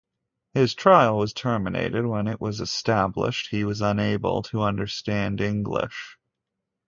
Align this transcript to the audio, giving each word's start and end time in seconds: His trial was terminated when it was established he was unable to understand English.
His 0.55 0.73
trial 0.73 1.19
was 1.19 1.31
terminated 1.31 2.07
when 2.07 2.27
it 2.27 2.41
was 2.41 2.59
established 2.59 3.49
he 3.51 3.63
was 3.63 3.81
unable 3.81 4.41
to 4.41 4.63
understand 4.63 5.39
English. 5.41 6.17